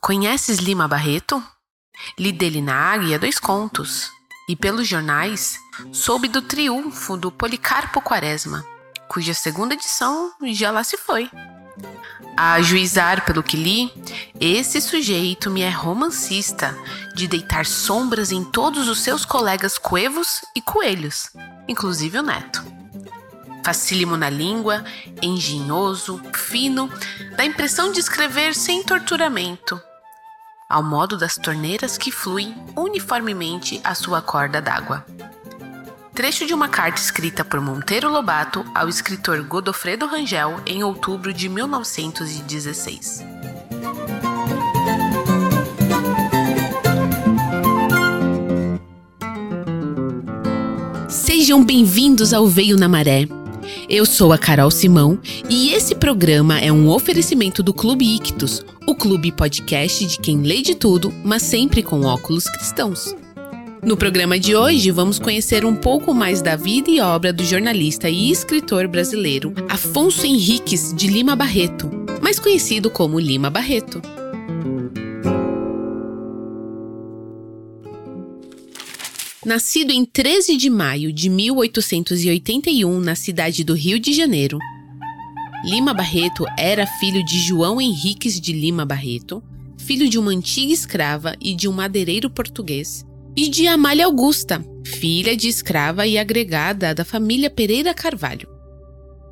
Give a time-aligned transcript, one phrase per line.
[0.00, 1.42] Conheces Lima Barreto?
[2.18, 4.10] Li dele na Águia dois contos,
[4.48, 5.58] e pelos jornais
[5.92, 8.64] soube do triunfo do Policarpo Quaresma,
[9.08, 11.30] cuja segunda edição já lá se foi.
[12.36, 13.92] A juizar pelo que li,
[14.38, 16.76] esse sujeito me é romancista
[17.14, 21.30] de deitar sombras em todos os seus colegas coevos e coelhos,
[21.66, 22.62] inclusive o neto.
[23.66, 24.84] Facílimo na língua,
[25.20, 26.88] engenhoso, fino,
[27.36, 29.82] dá impressão de escrever sem torturamento,
[30.70, 35.04] ao modo das torneiras que fluem uniformemente a sua corda d'água.
[36.14, 41.48] Trecho de uma carta escrita por Monteiro Lobato ao escritor Godofredo Rangel em outubro de
[41.48, 43.24] 1916.
[51.08, 53.26] Sejam bem-vindos ao Veio na Maré.
[53.88, 58.94] Eu sou a Carol Simão e esse programa é um oferecimento do Clube Ictus, o
[58.94, 63.14] clube podcast de quem lê de tudo, mas sempre com óculos cristãos.
[63.82, 68.08] No programa de hoje, vamos conhecer um pouco mais da vida e obra do jornalista
[68.10, 71.88] e escritor brasileiro Afonso Henriques de Lima Barreto,
[72.20, 74.02] mais conhecido como Lima Barreto.
[79.46, 84.58] Nascido em 13 de maio de 1881 na cidade do Rio de Janeiro,
[85.64, 89.40] Lima Barreto era filho de João Henriques de Lima Barreto,
[89.78, 95.36] filho de uma antiga escrava e de um madeireiro português, e de Amália Augusta, filha
[95.36, 98.48] de escrava e agregada da família Pereira Carvalho.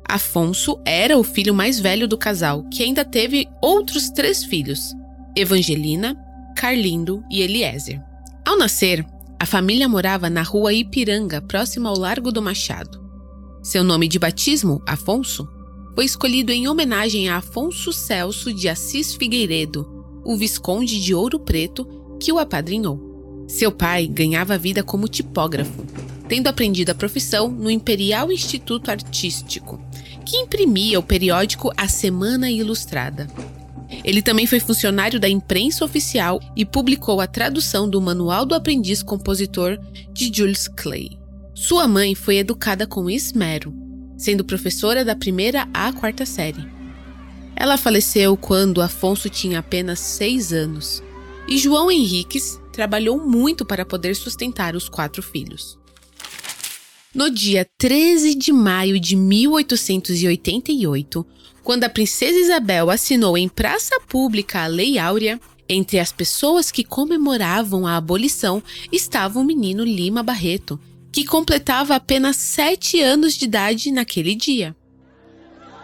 [0.07, 4.93] Afonso era o filho mais velho do casal, que ainda teve outros três filhos:
[5.35, 6.15] Evangelina,
[6.55, 8.01] Carlindo e Eliezer.
[8.45, 9.05] Ao nascer,
[9.45, 12.99] a família morava na rua Ipiranga, próxima ao Largo do Machado.
[13.61, 15.47] Seu nome de batismo, Afonso,
[15.93, 19.87] foi escolhido em homenagem a Afonso Celso de Assis Figueiredo,
[20.25, 21.87] o Visconde de Ouro Preto,
[22.19, 23.45] que o apadrinhou.
[23.47, 25.85] Seu pai ganhava vida como tipógrafo,
[26.27, 29.79] tendo aprendido a profissão no Imperial Instituto Artístico,
[30.25, 33.27] que imprimia o periódico A Semana Ilustrada.
[34.03, 39.03] Ele também foi funcionário da imprensa oficial e publicou a tradução do Manual do Aprendiz
[39.03, 39.77] Compositor
[40.11, 41.17] de Jules Clay.
[41.53, 43.73] Sua mãe foi educada com esmero,
[44.17, 46.67] sendo professora da primeira à quarta série.
[47.55, 51.01] Ela faleceu quando Afonso tinha apenas seis anos,
[51.47, 55.79] e João Henriques trabalhou muito para poder sustentar os quatro filhos.
[57.13, 61.25] No dia 13 de maio de 1888,
[61.65, 66.83] quando a princesa Isabel assinou em praça pública a Lei Áurea, entre as pessoas que
[66.83, 68.61] comemoravam a abolição
[68.91, 70.79] estava o menino Lima Barreto,
[71.11, 74.75] que completava apenas sete anos de idade naquele dia.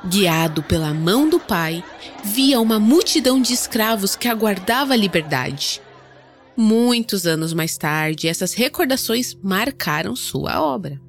[0.06, 1.84] Guiado pela mão do pai,
[2.24, 5.82] via uma multidão de escravos que aguardava a liberdade.
[6.56, 11.02] Muitos anos mais tarde, essas recordações marcaram sua obra.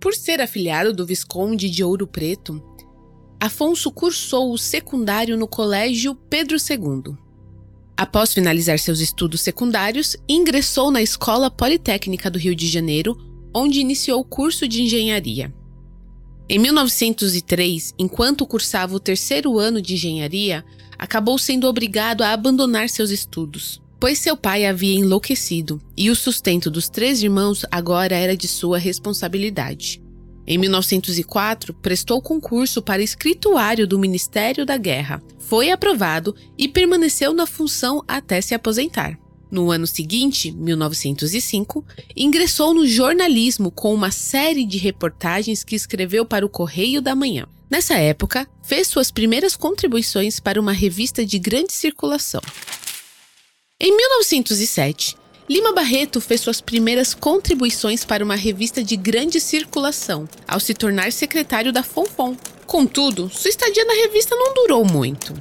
[0.00, 2.69] Por ser afilhado do Visconde de Ouro Preto,
[3.40, 7.14] Afonso cursou o secundário no Colégio Pedro II.
[7.96, 13.16] Após finalizar seus estudos secundários, ingressou na Escola Politécnica do Rio de Janeiro,
[13.54, 15.52] onde iniciou o curso de engenharia.
[16.48, 20.64] Em 1903, enquanto cursava o terceiro ano de engenharia,
[20.98, 26.70] acabou sendo obrigado a abandonar seus estudos pois seu pai havia enlouquecido e o sustento
[26.70, 30.02] dos três irmãos agora era de sua responsabilidade.
[30.46, 37.46] Em 1904, prestou concurso para escrituário do Ministério da Guerra, foi aprovado e permaneceu na
[37.46, 39.18] função até se aposentar.
[39.50, 41.84] No ano seguinte, 1905,
[42.16, 47.46] ingressou no jornalismo com uma série de reportagens que escreveu para o Correio da Manhã.
[47.68, 52.40] Nessa época, fez suas primeiras contribuições para uma revista de grande circulação.
[53.80, 55.16] Em 1907,
[55.50, 61.10] Lima Barreto fez suas primeiras contribuições para uma revista de grande circulação, ao se tornar
[61.10, 62.36] secretário da Fonfon.
[62.66, 65.34] Contudo, sua estadia na revista não durou muito.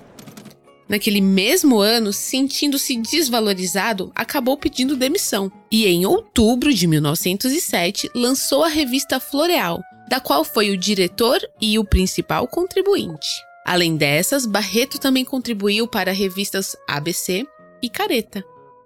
[0.89, 8.67] Naquele mesmo ano, sentindo-se desvalorizado, acabou pedindo demissão e, em outubro de 1907, lançou a
[8.67, 9.79] revista Floreal,
[10.09, 13.29] da qual foi o diretor e o principal contribuinte.
[13.63, 17.45] Além dessas, Barreto também contribuiu para revistas ABC,
[17.79, 18.43] e Careta.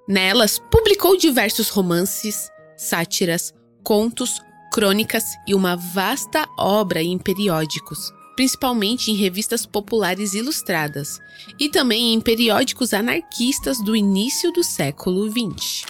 [0.07, 3.53] Nelas, publicou diversos romances, sátiras,
[3.83, 4.41] contos,
[4.71, 11.19] crônicas e uma vasta obra em periódicos, principalmente em revistas populares ilustradas,
[11.57, 15.85] e também em periódicos anarquistas do início do século XX.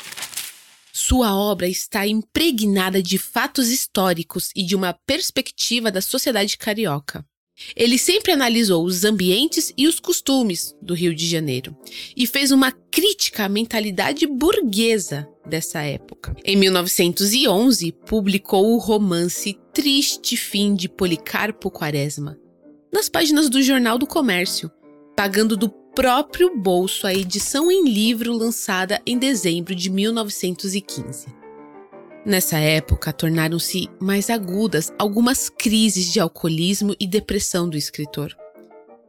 [0.91, 7.25] Sua obra está impregnada de fatos históricos e de uma perspectiva da sociedade carioca.
[7.75, 11.75] Ele sempre analisou os ambientes e os costumes do Rio de Janeiro
[12.15, 16.35] e fez uma crítica à mentalidade burguesa dessa época.
[16.43, 22.37] Em 1911, publicou o romance Triste Fim de Policarpo Quaresma,
[22.91, 24.71] nas páginas do Jornal do Comércio,
[25.15, 31.42] pagando do próprio bolso a edição em livro lançada em dezembro de 1915.
[32.25, 38.33] Nessa época, tornaram-se mais agudas algumas crises de alcoolismo e depressão do escritor,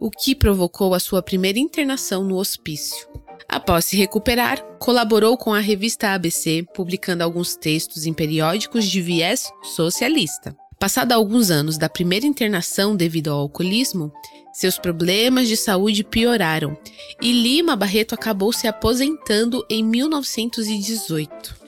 [0.00, 3.08] o que provocou a sua primeira internação no hospício.
[3.48, 9.48] Após se recuperar, colaborou com a revista ABC, publicando alguns textos em periódicos de viés
[9.62, 10.56] socialista.
[10.76, 14.12] Passado alguns anos da primeira internação devido ao alcoolismo,
[14.52, 16.76] seus problemas de saúde pioraram
[17.22, 21.63] e Lima Barreto acabou se aposentando em 1918.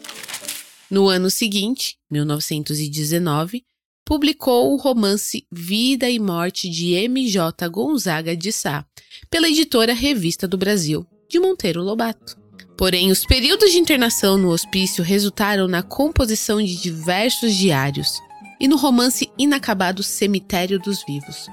[0.91, 3.65] No ano seguinte, 1919,
[4.05, 7.69] publicou o romance Vida e Morte de M.J.
[7.69, 8.87] Gonzaga de Sá,
[9.29, 12.37] pela editora Revista do Brasil, de Monteiro Lobato.
[12.79, 18.21] Porém, os períodos de internação no hospício resultaram na composição de diversos diários
[18.61, 21.49] e no romance inacabado Cemitério dos Vivos,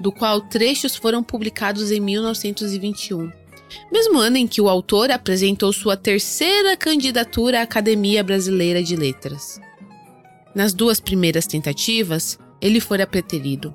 [0.00, 3.45] do qual trechos foram publicados em 1921
[3.90, 9.60] mesmo ano em que o autor apresentou sua terceira candidatura à Academia Brasileira de Letras.
[10.54, 13.74] Nas duas primeiras tentativas, ele fora preterido.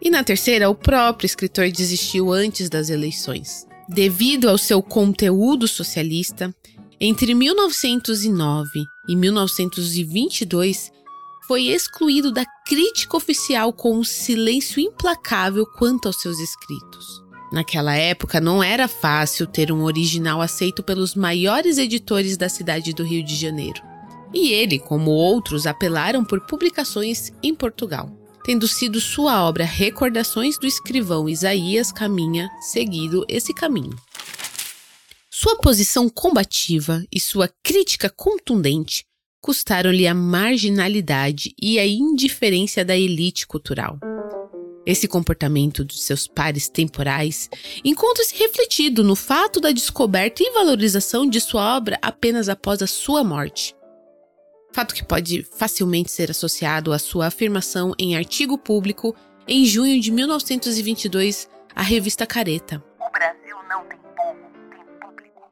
[0.00, 3.66] E na terceira, o próprio escritor desistiu antes das eleições.
[3.88, 6.54] Devido ao seu conteúdo socialista,
[7.00, 8.68] entre 1909
[9.08, 10.90] e 1922,
[11.46, 17.25] foi excluído da crítica oficial com um silêncio implacável quanto aos seus escritos.
[17.52, 23.04] Naquela época, não era fácil ter um original aceito pelos maiores editores da cidade do
[23.04, 23.80] Rio de Janeiro.
[24.34, 28.10] E ele, como outros, apelaram por publicações em Portugal,
[28.44, 33.96] tendo sido sua obra Recordações do Escrivão Isaías Caminha seguido esse caminho.
[35.30, 39.04] Sua posição combativa e sua crítica contundente
[39.40, 44.00] custaram-lhe a marginalidade e a indiferença da elite cultural.
[44.86, 47.50] Esse comportamento de seus pares temporais
[47.84, 53.24] encontra-se refletido no fato da descoberta e valorização de sua obra apenas após a sua
[53.24, 53.74] morte.
[54.72, 59.16] Fato que pode facilmente ser associado à sua afirmação em artigo público
[59.48, 62.80] em junho de 1922 à revista Careta.
[63.00, 65.42] O Brasil não tem povo, tem público.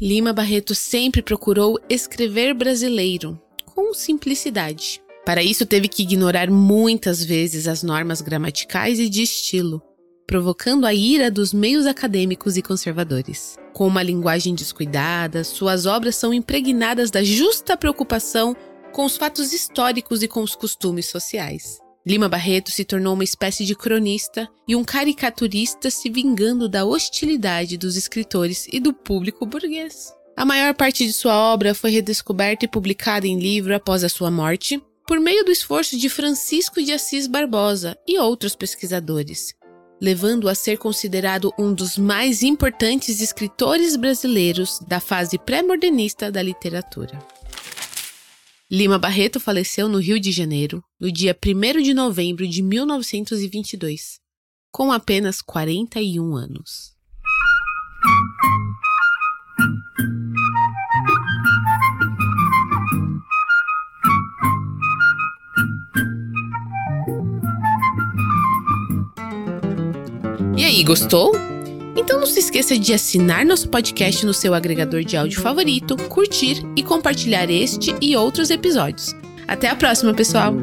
[0.00, 5.00] Lima Barreto sempre procurou escrever brasileiro, com simplicidade.
[5.24, 9.80] Para isso, teve que ignorar muitas vezes as normas gramaticais e de estilo,
[10.26, 13.56] provocando a ira dos meios acadêmicos e conservadores.
[13.72, 18.56] Com uma linguagem descuidada, suas obras são impregnadas da justa preocupação
[18.92, 21.78] com os fatos históricos e com os costumes sociais.
[22.04, 27.78] Lima Barreto se tornou uma espécie de cronista e um caricaturista se vingando da hostilidade
[27.78, 30.12] dos escritores e do público burguês.
[30.36, 34.30] A maior parte de sua obra foi redescoberta e publicada em livro após a sua
[34.30, 39.54] morte, por meio do esforço de Francisco de Assis Barbosa e outros pesquisadores,
[40.00, 47.18] levando a ser considerado um dos mais importantes escritores brasileiros da fase pré-modernista da literatura.
[48.70, 54.18] Lima Barreto faleceu no Rio de Janeiro no dia 1 de novembro de 1922,
[54.70, 56.92] com apenas 41 anos.
[70.62, 71.32] E aí, gostou?
[71.96, 76.62] Então não se esqueça de assinar nosso podcast no seu agregador de áudio favorito, curtir
[76.76, 79.12] e compartilhar este e outros episódios.
[79.48, 80.54] Até a próxima, pessoal!